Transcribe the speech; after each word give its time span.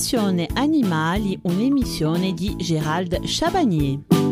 Passione 0.00 0.48
Animali, 0.54 1.38
un'emissione 1.42 2.32
di 2.32 2.56
Gérald 2.56 3.20
Chabagnier. 3.24 4.29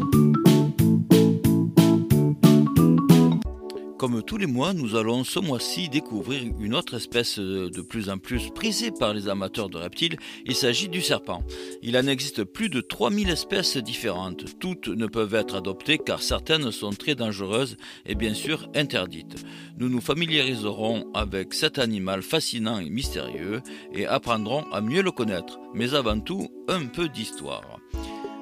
Comme 3.98 4.22
tous 4.22 4.36
les 4.36 4.46
mois, 4.46 4.74
nous 4.74 4.94
allons 4.94 5.24
ce 5.24 5.40
mois-ci 5.40 5.88
découvrir 5.88 6.40
une 6.60 6.76
autre 6.76 6.94
espèce 6.94 7.40
de 7.40 7.80
plus 7.80 8.10
en 8.10 8.18
plus 8.18 8.50
prisée 8.54 8.92
par 8.92 9.12
les 9.12 9.28
amateurs 9.28 9.68
de 9.68 9.76
reptiles. 9.76 10.16
Il 10.46 10.54
s'agit 10.54 10.88
du 10.88 11.00
serpent. 11.00 11.42
Il 11.82 11.96
en 11.98 12.06
existe 12.06 12.44
plus 12.44 12.68
de 12.68 12.80
3000 12.80 13.28
espèces 13.28 13.76
différentes. 13.76 14.56
Toutes 14.60 14.86
ne 14.86 15.08
peuvent 15.08 15.34
être 15.34 15.56
adoptées 15.56 15.98
car 15.98 16.22
certaines 16.22 16.70
sont 16.70 16.90
très 16.90 17.16
dangereuses 17.16 17.76
et 18.06 18.14
bien 18.14 18.34
sûr 18.34 18.70
interdites. 18.76 19.44
Nous 19.78 19.88
nous 19.88 20.00
familiariserons 20.00 21.10
avec 21.12 21.52
cet 21.52 21.80
animal 21.80 22.22
fascinant 22.22 22.78
et 22.78 22.90
mystérieux 22.90 23.62
et 23.92 24.06
apprendrons 24.06 24.62
à 24.70 24.80
mieux 24.80 25.02
le 25.02 25.10
connaître. 25.10 25.58
Mais 25.74 25.94
avant 25.94 26.20
tout, 26.20 26.46
un 26.68 26.86
peu 26.86 27.08
d'histoire. 27.08 27.80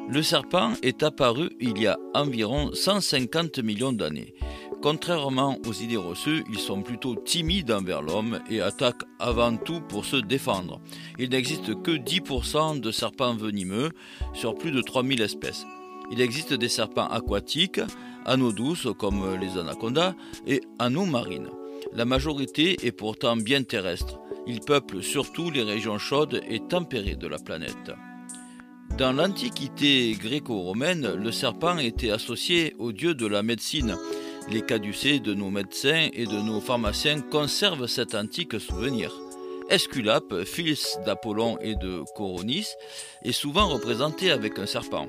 Le 0.09 0.23
serpent 0.23 0.75
est 0.83 1.03
apparu 1.03 1.51
il 1.61 1.79
y 1.81 1.89
a 1.89 1.99
environ 2.15 2.71
150 2.73 3.59
millions 3.59 3.93
d'années. 3.93 4.35
Contrairement 4.89 5.59
aux 5.67 5.73
idées 5.73 5.97
reçues, 5.97 6.45
ils 6.49 6.61
sont 6.61 6.81
plutôt 6.81 7.17
timides 7.17 7.73
envers 7.73 8.03
l'homme 8.03 8.39
et 8.49 8.61
attaquent 8.61 9.03
avant 9.19 9.57
tout 9.57 9.81
pour 9.81 10.05
se 10.05 10.15
défendre. 10.15 10.81
Il 11.19 11.31
n'existe 11.31 11.83
que 11.83 11.91
10% 11.91 12.79
de 12.79 12.93
serpents 12.93 13.35
venimeux 13.35 13.91
sur 14.33 14.55
plus 14.55 14.71
de 14.71 14.81
3000 14.81 15.23
espèces. 15.23 15.67
Il 16.13 16.21
existe 16.21 16.55
des 16.55 16.69
serpents 16.69 17.09
aquatiques, 17.09 17.81
en 18.27 18.41
eau 18.41 18.53
douce 18.53 18.87
comme 18.97 19.37
les 19.41 19.59
anacondas, 19.59 20.15
et 20.47 20.61
en 20.79 20.95
eau 20.95 21.05
marine. 21.05 21.49
La 21.93 22.05
majorité 22.05 22.77
est 22.87 22.93
pourtant 22.93 23.37
bien 23.37 23.65
terrestre. 23.65 24.21
Ils 24.47 24.61
peuplent 24.61 25.03
surtout 25.03 25.51
les 25.51 25.65
régions 25.65 25.99
chaudes 25.99 26.41
et 26.49 26.61
tempérées 26.61 27.17
de 27.17 27.27
la 27.27 27.39
planète. 27.39 27.91
Dans 28.99 29.13
l'Antiquité 29.13 30.13
gréco-romaine, 30.13 31.13
le 31.13 31.33
serpent 31.33 31.77
était 31.79 32.11
associé 32.11 32.77
au 32.79 32.93
dieu 32.93 33.15
de 33.15 33.27
la 33.27 33.43
médecine 33.43 33.97
les 34.49 34.63
caducées 34.63 35.21
de 35.21 35.35
nos 35.35 35.51
médecins 35.51 36.09
et 36.13 36.27
de 36.27 36.41
nos 36.41 36.61
pharmaciens 36.61 37.21
conservent 37.21 37.87
cet 37.87 38.15
antique 38.15 38.61
souvenir. 38.61 39.13
Esculape, 39.69 40.45
fils 40.45 40.99
d'Apollon 41.05 41.59
et 41.61 41.75
de 41.75 42.03
Coronis, 42.15 42.69
est 43.23 43.33
souvent 43.33 43.69
représenté 43.69 44.31
avec 44.31 44.59
un 44.59 44.67
serpent. 44.67 45.09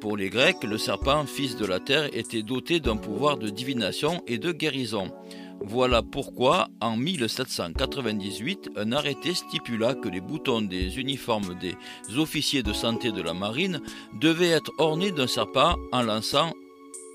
Pour 0.00 0.16
les 0.16 0.30
Grecs, 0.30 0.64
le 0.64 0.78
serpent, 0.78 1.24
fils 1.26 1.56
de 1.56 1.64
la 1.64 1.78
terre, 1.78 2.08
était 2.12 2.42
doté 2.42 2.80
d'un 2.80 2.96
pouvoir 2.96 3.36
de 3.36 3.48
divination 3.48 4.20
et 4.26 4.38
de 4.38 4.50
guérison. 4.50 5.12
Voilà 5.60 6.02
pourquoi, 6.02 6.66
en 6.80 6.96
1798, 6.96 8.70
un 8.74 8.90
arrêté 8.90 9.32
stipula 9.32 9.94
que 9.94 10.08
les 10.08 10.20
boutons 10.20 10.62
des 10.62 10.98
uniformes 10.98 11.56
des 11.60 11.76
officiers 12.18 12.64
de 12.64 12.72
santé 12.72 13.12
de 13.12 13.22
la 13.22 13.32
marine 13.32 13.80
devaient 14.20 14.50
être 14.50 14.72
ornés 14.78 15.12
d'un 15.12 15.28
serpent 15.28 15.76
en 15.92 16.02
lançant 16.02 16.52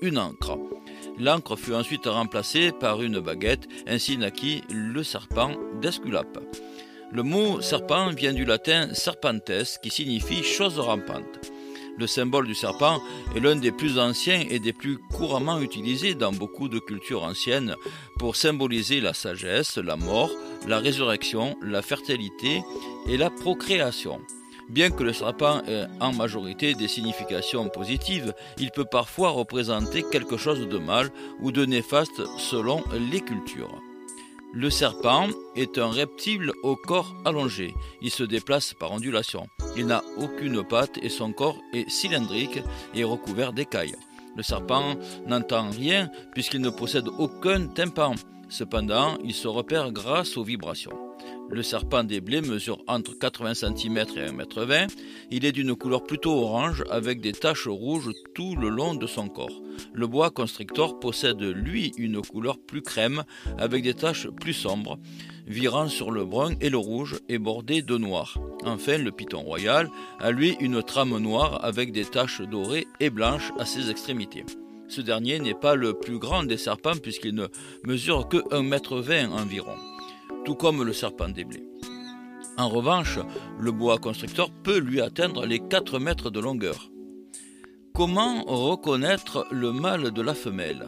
une 0.00 0.16
encre. 0.16 0.56
L'encre 1.20 1.56
fut 1.56 1.74
ensuite 1.74 2.06
remplacée 2.06 2.72
par 2.72 3.02
une 3.02 3.18
baguette, 3.20 3.66
ainsi 3.86 4.16
naquit 4.16 4.62
le 4.70 5.02
serpent 5.02 5.52
d'Esculape. 5.80 6.38
Le 7.10 7.22
mot 7.22 7.60
serpent 7.60 8.10
vient 8.10 8.32
du 8.32 8.44
latin 8.44 8.92
serpentes, 8.94 9.78
qui 9.82 9.90
signifie 9.90 10.44
chose 10.44 10.78
rampante. 10.78 11.50
Le 11.98 12.06
symbole 12.06 12.46
du 12.46 12.54
serpent 12.54 13.00
est 13.34 13.40
l'un 13.40 13.56
des 13.56 13.72
plus 13.72 13.98
anciens 13.98 14.44
et 14.48 14.60
des 14.60 14.72
plus 14.72 14.98
couramment 14.98 15.58
utilisés 15.58 16.14
dans 16.14 16.30
beaucoup 16.30 16.68
de 16.68 16.78
cultures 16.78 17.24
anciennes 17.24 17.74
pour 18.18 18.36
symboliser 18.36 19.00
la 19.00 19.14
sagesse, 19.14 19.78
la 19.78 19.96
mort, 19.96 20.30
la 20.68 20.78
résurrection, 20.78 21.56
la 21.60 21.82
fertilité 21.82 22.62
et 23.08 23.16
la 23.16 23.30
procréation. 23.30 24.20
Bien 24.68 24.90
que 24.90 25.02
le 25.02 25.14
serpent 25.14 25.62
ait 25.66 25.86
en 25.98 26.12
majorité 26.12 26.74
des 26.74 26.88
significations 26.88 27.68
positives, 27.68 28.34
il 28.58 28.70
peut 28.70 28.84
parfois 28.84 29.30
représenter 29.30 30.02
quelque 30.02 30.36
chose 30.36 30.68
de 30.68 30.78
mal 30.78 31.10
ou 31.40 31.52
de 31.52 31.64
néfaste 31.64 32.22
selon 32.36 32.84
les 33.10 33.20
cultures. 33.20 33.80
Le 34.52 34.70
serpent 34.70 35.28
est 35.56 35.78
un 35.78 35.88
reptile 35.88 36.52
au 36.62 36.76
corps 36.76 37.14
allongé. 37.24 37.74
Il 38.02 38.10
se 38.10 38.24
déplace 38.24 38.74
par 38.74 38.92
ondulation. 38.92 39.46
Il 39.76 39.86
n'a 39.86 40.02
aucune 40.18 40.64
patte 40.64 40.98
et 41.02 41.10
son 41.10 41.32
corps 41.32 41.58
est 41.72 41.88
cylindrique 41.88 42.60
et 42.94 43.04
recouvert 43.04 43.52
d'écailles. 43.52 43.96
Le 44.36 44.42
serpent 44.42 44.96
n'entend 45.26 45.70
rien 45.70 46.10
puisqu'il 46.32 46.60
ne 46.60 46.70
possède 46.70 47.08
aucun 47.18 47.68
tympan. 47.68 48.14
Cependant, 48.48 49.18
il 49.22 49.34
se 49.34 49.48
repère 49.48 49.92
grâce 49.92 50.36
aux 50.36 50.44
vibrations. 50.44 51.07
Le 51.50 51.62
serpent 51.62 52.04
des 52.04 52.20
blés 52.20 52.42
mesure 52.42 52.78
entre 52.86 53.18
80 53.18 53.54
cm 53.54 53.96
et 53.96 54.30
1,20 54.30 54.72
m. 54.72 54.88
Il 55.30 55.46
est 55.46 55.52
d'une 55.52 55.74
couleur 55.74 56.04
plutôt 56.04 56.32
orange 56.32 56.84
avec 56.90 57.22
des 57.22 57.32
taches 57.32 57.66
rouges 57.66 58.10
tout 58.34 58.54
le 58.54 58.68
long 58.68 58.94
de 58.94 59.06
son 59.06 59.28
corps. 59.28 59.62
Le 59.94 60.06
bois 60.06 60.30
constrictor 60.30 61.00
possède 61.00 61.40
lui 61.40 61.92
une 61.96 62.20
couleur 62.20 62.58
plus 62.58 62.82
crème 62.82 63.24
avec 63.56 63.82
des 63.82 63.94
taches 63.94 64.28
plus 64.28 64.52
sombres, 64.52 64.98
virant 65.46 65.88
sur 65.88 66.10
le 66.10 66.26
brun 66.26 66.52
et 66.60 66.68
le 66.68 66.76
rouge 66.76 67.16
et 67.30 67.38
bordé 67.38 67.80
de 67.80 67.96
noir. 67.96 68.38
Enfin, 68.64 68.98
le 68.98 69.10
python 69.10 69.40
royal 69.40 69.88
a 70.20 70.30
lui 70.30 70.54
une 70.60 70.82
trame 70.82 71.16
noire 71.16 71.64
avec 71.64 71.92
des 71.92 72.04
taches 72.04 72.42
dorées 72.42 72.86
et 73.00 73.08
blanches 73.08 73.52
à 73.58 73.64
ses 73.64 73.90
extrémités. 73.90 74.44
Ce 74.88 75.00
dernier 75.00 75.38
n'est 75.38 75.54
pas 75.54 75.76
le 75.76 75.94
plus 75.94 76.18
grand 76.18 76.42
des 76.42 76.58
serpents 76.58 76.96
puisqu'il 77.02 77.34
ne 77.34 77.46
mesure 77.84 78.28
que 78.28 78.38
1,20 78.50 79.12
m 79.12 79.32
environ 79.32 79.76
tout 80.44 80.54
comme 80.54 80.82
le 80.82 80.92
serpent 80.92 81.28
des 81.28 81.44
blés. 81.44 81.68
En 82.56 82.68
revanche, 82.68 83.18
le 83.60 83.70
bois 83.70 83.98
constructeur 83.98 84.50
peut 84.50 84.78
lui 84.78 85.00
atteindre 85.00 85.46
les 85.46 85.60
4 85.60 85.98
mètres 85.98 86.30
de 86.30 86.40
longueur. 86.40 86.90
Comment 87.94 88.42
reconnaître 88.44 89.46
le 89.50 89.72
mâle 89.72 90.10
de 90.10 90.22
la 90.22 90.34
femelle? 90.34 90.86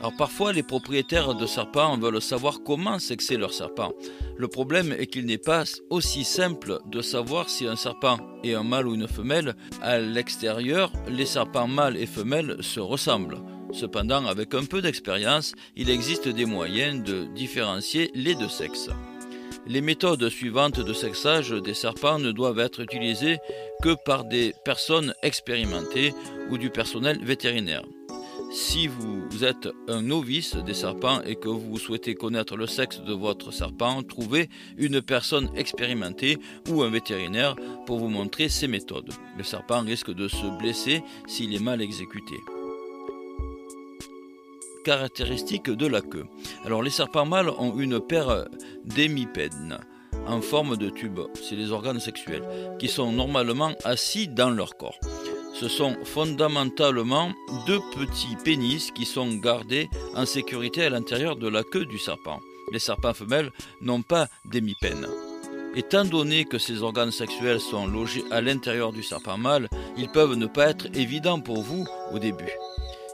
Alors 0.00 0.16
parfois 0.16 0.52
les 0.52 0.62
propriétaires 0.62 1.34
de 1.34 1.46
serpents 1.46 1.98
veulent 1.98 2.22
savoir 2.22 2.62
comment 2.62 2.98
sexer 2.98 3.36
leur 3.36 3.52
serpent. 3.52 3.92
Le 4.36 4.46
problème 4.46 4.92
est 4.92 5.08
qu'il 5.08 5.26
n'est 5.26 5.38
pas 5.38 5.64
aussi 5.90 6.24
simple 6.24 6.78
de 6.86 7.02
savoir 7.02 7.48
si 7.48 7.66
un 7.66 7.76
serpent 7.76 8.18
est 8.44 8.54
un 8.54 8.62
mâle 8.62 8.86
ou 8.86 8.94
une 8.94 9.08
femelle. 9.08 9.56
À 9.82 9.98
l'extérieur, 9.98 10.92
les 11.08 11.26
serpents 11.26 11.66
mâles 11.66 11.96
et 11.96 12.06
femelles 12.06 12.58
se 12.60 12.78
ressemblent. 12.78 13.40
Cependant, 13.72 14.26
avec 14.26 14.54
un 14.54 14.64
peu 14.64 14.80
d'expérience, 14.80 15.52
il 15.76 15.90
existe 15.90 16.28
des 16.28 16.46
moyens 16.46 17.02
de 17.02 17.26
différencier 17.34 18.10
les 18.14 18.34
deux 18.34 18.48
sexes. 18.48 18.90
Les 19.66 19.82
méthodes 19.82 20.28
suivantes 20.30 20.80
de 20.80 20.92
sexage 20.94 21.50
des 21.50 21.74
serpents 21.74 22.18
ne 22.18 22.32
doivent 22.32 22.58
être 22.58 22.80
utilisées 22.80 23.38
que 23.82 23.94
par 24.04 24.24
des 24.24 24.54
personnes 24.64 25.12
expérimentées 25.22 26.14
ou 26.50 26.56
du 26.56 26.70
personnel 26.70 27.18
vétérinaire. 27.22 27.82
Si 28.50 28.86
vous 28.86 29.44
êtes 29.44 29.68
un 29.88 30.00
novice 30.00 30.56
des 30.56 30.72
serpents 30.72 31.20
et 31.20 31.36
que 31.36 31.50
vous 31.50 31.78
souhaitez 31.78 32.14
connaître 32.14 32.56
le 32.56 32.66
sexe 32.66 33.02
de 33.02 33.12
votre 33.12 33.52
serpent, 33.52 34.02
trouvez 34.02 34.48
une 34.78 35.02
personne 35.02 35.50
expérimentée 35.54 36.38
ou 36.70 36.82
un 36.82 36.88
vétérinaire 36.88 37.54
pour 37.84 37.98
vous 37.98 38.08
montrer 38.08 38.48
ces 38.48 38.66
méthodes. 38.66 39.12
Le 39.36 39.44
serpent 39.44 39.82
risque 39.82 40.14
de 40.14 40.28
se 40.28 40.46
blesser 40.58 41.02
s'il 41.26 41.54
est 41.54 41.62
mal 41.62 41.82
exécuté 41.82 42.36
caractéristiques 44.84 45.70
de 45.70 45.86
la 45.86 46.00
queue. 46.00 46.26
Alors 46.64 46.82
les 46.82 46.90
serpents 46.90 47.26
mâles 47.26 47.50
ont 47.50 47.78
une 47.78 48.00
paire 48.00 48.46
d'hémipèdes 48.84 49.78
en 50.28 50.42
forme 50.42 50.76
de 50.76 50.90
tube, 50.90 51.20
c'est 51.34 51.56
les 51.56 51.72
organes 51.72 52.00
sexuels, 52.00 52.44
qui 52.78 52.88
sont 52.88 53.10
normalement 53.12 53.72
assis 53.84 54.28
dans 54.28 54.50
leur 54.50 54.76
corps. 54.76 54.98
Ce 55.54 55.68
sont 55.68 55.96
fondamentalement 56.04 57.32
deux 57.66 57.80
petits 57.94 58.36
pénis 58.44 58.90
qui 58.92 59.04
sont 59.04 59.34
gardés 59.36 59.88
en 60.14 60.26
sécurité 60.26 60.84
à 60.84 60.90
l'intérieur 60.90 61.36
de 61.36 61.48
la 61.48 61.64
queue 61.64 61.86
du 61.86 61.98
serpent. 61.98 62.40
Les 62.72 62.78
serpents 62.78 63.14
femelles 63.14 63.50
n'ont 63.80 64.02
pas 64.02 64.28
d'hémipène. 64.44 65.06
Étant 65.74 66.04
donné 66.04 66.44
que 66.44 66.58
ces 66.58 66.82
organes 66.82 67.10
sexuels 67.10 67.60
sont 67.60 67.86
logés 67.86 68.24
à 68.30 68.40
l'intérieur 68.40 68.92
du 68.92 69.02
serpent 69.02 69.38
mâle, 69.38 69.68
ils 69.96 70.08
peuvent 70.08 70.36
ne 70.36 70.46
pas 70.46 70.68
être 70.68 70.86
évidents 70.94 71.40
pour 71.40 71.62
vous 71.62 71.86
au 72.12 72.18
début 72.18 72.52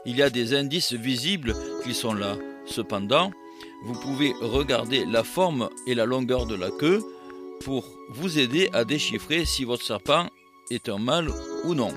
il 0.05 0.17
y 0.17 0.21
a 0.21 0.29
des 0.29 0.53
indices 0.53 0.93
visibles 0.93 1.55
qu'ils 1.83 1.95
sont 1.95 2.13
là. 2.13 2.35
Cependant, 2.65 3.31
vous 3.83 3.93
pouvez 3.93 4.33
regarder 4.41 5.05
la 5.05 5.23
forme 5.23 5.69
et 5.87 5.95
la 5.95 6.05
longueur 6.05 6.45
de 6.45 6.55
la 6.55 6.69
queue 6.71 7.01
pour 7.63 7.85
vous 8.09 8.39
aider 8.39 8.69
à 8.73 8.83
déchiffrer 8.83 9.45
si 9.45 9.63
votre 9.63 9.85
serpent 9.85 10.27
est 10.71 10.89
un 10.89 10.97
mâle 10.97 11.29
ou 11.63 11.73
non. 11.73 11.91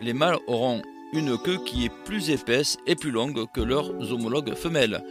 Les 0.00 0.12
mâles 0.12 0.38
auront 0.46 0.82
une 1.12 1.38
queue 1.38 1.58
qui 1.64 1.84
est 1.84 1.92
plus 2.04 2.30
épaisse 2.30 2.76
et 2.86 2.96
plus 2.96 3.10
longue 3.10 3.44
que 3.54 3.60
leurs 3.60 3.90
homologues 4.12 4.54
femelles. 4.54 5.02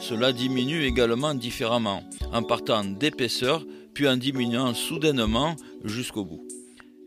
Cela 0.00 0.32
diminue 0.32 0.84
également 0.84 1.34
différemment, 1.34 2.02
en 2.32 2.42
partant 2.42 2.84
d'épaisseur 2.84 3.64
puis 3.94 4.08
en 4.08 4.16
diminuant 4.16 4.74
soudainement 4.74 5.56
jusqu'au 5.84 6.24
bout. 6.24 6.42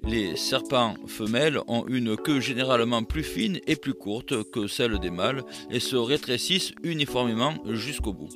Les 0.05 0.35
serpents 0.35 0.95
femelles 1.07 1.59
ont 1.67 1.85
une 1.88 2.17
queue 2.17 2.41
généralement 2.41 3.03
plus 3.03 3.23
fine 3.23 3.59
et 3.67 3.77
plus 3.77 3.94
courte 3.94 4.44
que 4.51 4.67
celle 4.67 5.00
des 5.00 5.09
mâles 5.09 5.44
et 5.71 5.79
se 5.79 5.95
rétrécissent 5.95 6.73
uniformément 6.83 7.53
jusqu'au 7.65 8.13
bout. 8.13 8.29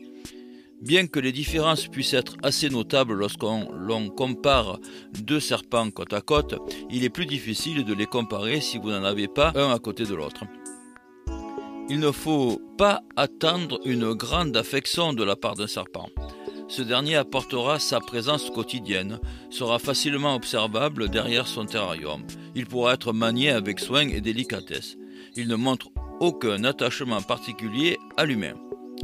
Bien 0.81 1.07
que 1.07 1.19
les 1.19 1.31
différences 1.31 1.87
puissent 1.87 2.13
être 2.13 2.37
assez 2.43 2.69
notables 2.69 3.15
lorsqu'on 3.15 3.71
l'on 3.73 4.09
compare 4.09 4.79
deux 5.19 5.39
serpents 5.39 5.89
côte 5.89 6.13
à 6.13 6.21
côte, 6.21 6.55
il 6.89 7.03
est 7.03 7.09
plus 7.09 7.25
difficile 7.25 7.83
de 7.83 7.93
les 7.93 8.05
comparer 8.05 8.61
si 8.61 8.77
vous 8.77 8.91
n'en 8.91 9.03
avez 9.03 9.27
pas 9.27 9.51
un 9.55 9.71
à 9.73 9.79
côté 9.79 10.05
de 10.05 10.13
l'autre. 10.13 10.43
Il 11.89 11.99
ne 11.99 12.11
faut 12.11 12.61
pas 12.77 13.01
attendre 13.15 13.79
une 13.85 14.13
grande 14.13 14.55
affection 14.55 15.13
de 15.13 15.23
la 15.23 15.35
part 15.35 15.55
d'un 15.55 15.67
serpent. 15.67 16.09
Ce 16.69 16.81
dernier 16.81 17.15
apportera 17.15 17.79
sa 17.79 17.99
présence 17.99 18.49
quotidienne, 18.49 19.19
sera 19.49 19.79
facilement 19.79 20.35
observable 20.35 21.09
derrière 21.09 21.47
son 21.47 21.65
terrarium. 21.65 22.23
Il 22.55 22.65
pourra 22.65 22.95
être 22.95 23.13
manié 23.13 23.51
avec 23.51 23.79
soin 23.79 24.07
et 24.09 24.19
délicatesse. 24.19 24.97
Il 25.35 25.47
ne 25.47 25.55
montre 25.55 25.89
aucun 26.19 26.63
attachement 26.65 27.21
particulier 27.21 27.97
à 28.17 28.25
l'humain. 28.25 28.55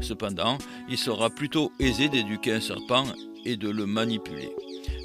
Cependant, 0.01 0.57
il 0.89 0.97
sera 0.97 1.29
plutôt 1.29 1.71
aisé 1.79 2.09
d'éduquer 2.09 2.53
un 2.53 2.61
serpent 2.61 3.05
et 3.45 3.55
de 3.55 3.69
le 3.69 3.85
manipuler. 3.85 4.49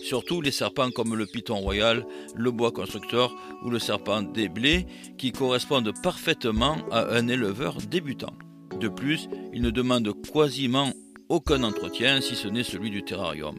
Surtout 0.02 0.40
les 0.40 0.50
serpents 0.50 0.90
comme 0.90 1.14
le 1.14 1.26
python 1.26 1.56
royal, 1.56 2.06
le 2.34 2.50
bois 2.50 2.72
constructeur 2.72 3.34
ou 3.64 3.70
le 3.70 3.78
serpent 3.78 4.22
des 4.22 4.48
blés 4.48 4.86
qui 5.16 5.32
correspondent 5.32 5.92
parfaitement 6.02 6.76
à 6.90 7.14
un 7.14 7.28
éleveur 7.28 7.76
débutant. 7.88 8.32
De 8.80 8.88
plus, 8.88 9.28
il 9.52 9.62
ne 9.62 9.70
demande 9.70 10.12
quasiment 10.32 10.92
aucun 11.28 11.62
entretien 11.62 12.20
si 12.20 12.34
ce 12.34 12.48
n'est 12.48 12.64
celui 12.64 12.90
du 12.90 13.02
terrarium. 13.02 13.56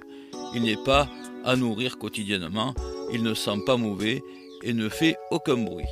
Il 0.55 0.63
n'est 0.63 0.83
pas 0.83 1.07
à 1.45 1.55
nourrir 1.55 1.97
quotidiennement, 1.97 2.73
il 3.13 3.23
ne 3.23 3.33
sent 3.33 3.59
pas 3.65 3.77
mauvais 3.77 4.21
et 4.63 4.73
ne 4.73 4.89
fait 4.89 5.15
aucun 5.31 5.57
bruit. 5.57 5.85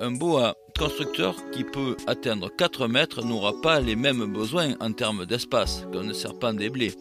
Un 0.00 0.12
boa 0.12 0.56
constructeur 0.78 1.34
qui 1.50 1.64
peut 1.64 1.96
atteindre 2.06 2.50
4 2.56 2.86
mètres 2.86 3.24
n'aura 3.24 3.52
pas 3.60 3.80
les 3.80 3.96
mêmes 3.96 4.32
besoins 4.32 4.74
en 4.80 4.92
termes 4.92 5.26
d'espace 5.26 5.84
qu'un 5.92 6.12
serpent 6.14 6.52
des 6.52 6.70
blés. 6.70 6.94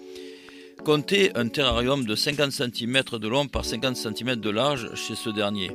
Comptez 0.83 1.35
un 1.35 1.47
terrarium 1.47 2.05
de 2.05 2.15
50 2.15 2.51
cm 2.51 3.03
de 3.19 3.27
long 3.27 3.47
par 3.47 3.65
50 3.65 3.95
cm 3.95 4.37
de 4.37 4.49
large 4.49 4.95
chez 4.95 5.15
ce 5.15 5.29
dernier. 5.29 5.71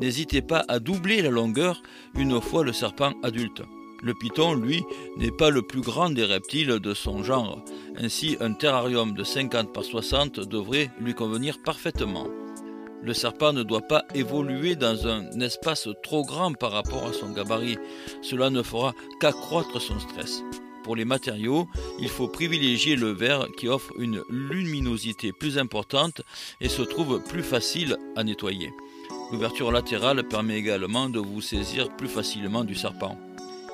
N'hésitez 0.00 0.42
pas 0.42 0.64
à 0.68 0.78
doubler 0.78 1.22
la 1.22 1.30
longueur 1.30 1.82
une 2.14 2.40
fois 2.40 2.64
le 2.64 2.72
serpent 2.72 3.14
adulte. 3.22 3.62
Le 4.02 4.14
python, 4.14 4.54
lui, 4.54 4.84
n'est 5.16 5.32
pas 5.32 5.50
le 5.50 5.62
plus 5.62 5.80
grand 5.80 6.10
des 6.10 6.24
reptiles 6.24 6.78
de 6.78 6.94
son 6.94 7.24
genre. 7.24 7.64
Ainsi, 7.96 8.36
un 8.40 8.52
terrarium 8.52 9.12
de 9.12 9.24
50 9.24 9.72
par 9.72 9.82
60 9.82 10.40
devrait 10.40 10.90
lui 11.00 11.14
convenir 11.14 11.58
parfaitement. 11.64 12.28
Le 13.02 13.12
serpent 13.12 13.52
ne 13.52 13.62
doit 13.62 13.88
pas 13.88 14.04
évoluer 14.14 14.76
dans 14.76 15.06
un 15.08 15.40
espace 15.40 15.88
trop 16.02 16.24
grand 16.24 16.52
par 16.52 16.72
rapport 16.72 17.06
à 17.06 17.12
son 17.12 17.32
gabarit. 17.32 17.78
Cela 18.22 18.50
ne 18.50 18.62
fera 18.62 18.92
qu'accroître 19.20 19.80
son 19.80 19.98
stress. 19.98 20.42
Pour 20.84 20.94
les 20.94 21.04
matériaux, 21.04 21.68
il 22.00 22.08
faut 22.08 22.28
privilégier 22.28 22.96
le 22.96 23.10
verre 23.10 23.46
qui 23.56 23.68
offre 23.68 23.92
une 23.98 24.22
luminosité 24.30 25.32
plus 25.32 25.58
importante 25.58 26.22
et 26.60 26.68
se 26.68 26.82
trouve 26.82 27.20
plus 27.28 27.42
facile 27.42 27.96
à 28.16 28.24
nettoyer. 28.24 28.72
L'ouverture 29.32 29.72
latérale 29.72 30.26
permet 30.26 30.56
également 30.56 31.08
de 31.08 31.18
vous 31.18 31.40
saisir 31.40 31.94
plus 31.96 32.08
facilement 32.08 32.64
du 32.64 32.74
serpent. 32.74 33.18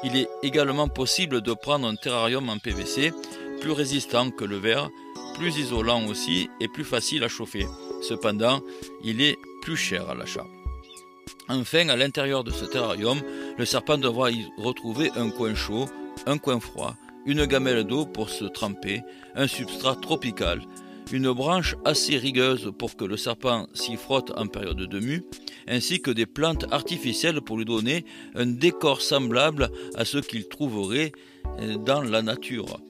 Il 0.04 0.16
est 0.16 0.28
également 0.42 0.88
possible 0.88 1.40
de 1.40 1.54
prendre 1.54 1.88
un 1.88 1.96
terrarium 1.96 2.48
en 2.50 2.58
PVC, 2.58 3.12
plus 3.60 3.72
résistant 3.72 4.30
que 4.30 4.44
le 4.44 4.58
verre, 4.58 4.90
plus 5.34 5.56
isolant 5.56 6.06
aussi 6.06 6.50
et 6.60 6.68
plus 6.68 6.84
facile 6.84 7.24
à 7.24 7.28
chauffer. 7.28 7.66
Cependant, 8.02 8.60
il 9.02 9.22
est 9.22 9.38
plus 9.62 9.76
cher 9.76 10.10
à 10.10 10.14
l'achat. 10.14 10.46
Enfin, 11.48 11.88
à 11.88 11.96
l'intérieur 11.96 12.44
de 12.44 12.50
ce 12.50 12.66
terrarium, 12.66 13.18
le 13.56 13.64
serpent 13.64 13.98
devra 13.98 14.30
y 14.30 14.46
retrouver 14.58 15.10
un 15.16 15.30
coin 15.30 15.54
chaud, 15.54 15.86
un 16.26 16.38
coin 16.38 16.60
froid, 16.60 16.94
une 17.24 17.46
gamelle 17.46 17.84
d'eau 17.84 18.04
pour 18.04 18.28
se 18.28 18.44
tremper, 18.44 19.02
un 19.34 19.46
substrat 19.46 19.96
tropical, 19.96 20.62
une 21.12 21.32
branche 21.32 21.76
assez 21.84 22.16
rigueuse 22.16 22.72
pour 22.78 22.96
que 22.96 23.04
le 23.04 23.16
serpent 23.16 23.66
s'y 23.74 23.96
frotte 23.96 24.32
en 24.36 24.46
période 24.46 24.76
de 24.76 25.00
mue, 25.00 25.24
ainsi 25.68 26.00
que 26.00 26.10
des 26.10 26.26
plantes 26.26 26.66
artificielles 26.70 27.40
pour 27.40 27.56
lui 27.56 27.64
donner 27.64 28.04
un 28.34 28.46
décor 28.46 29.00
semblable 29.00 29.70
à 29.94 30.04
ce 30.04 30.18
qu'il 30.18 30.48
trouverait 30.48 31.12
dans 31.84 32.02
la 32.02 32.22
nature. 32.22 32.80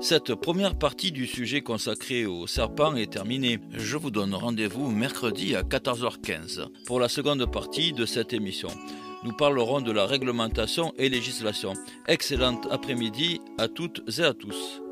Cette 0.00 0.34
première 0.34 0.76
partie 0.78 1.10
du 1.10 1.26
sujet 1.26 1.62
consacré 1.62 2.26
au 2.26 2.46
serpent 2.46 2.94
est 2.96 3.12
terminée. 3.12 3.58
Je 3.72 3.96
vous 3.96 4.10
donne 4.10 4.34
rendez-vous 4.34 4.90
mercredi 4.90 5.56
à 5.56 5.62
14h15 5.62 6.66
pour 6.84 7.00
la 7.00 7.08
seconde 7.08 7.50
partie 7.50 7.92
de 7.92 8.04
cette 8.04 8.34
émission. 8.34 8.68
Nous 9.24 9.32
parlerons 9.32 9.80
de 9.80 9.92
la 9.92 10.04
réglementation 10.04 10.92
et 10.98 11.08
législation. 11.08 11.72
Excellente 12.06 12.68
après-midi 12.70 13.40
à 13.58 13.68
toutes 13.68 14.02
et 14.18 14.22
à 14.22 14.34
tous. 14.34 14.82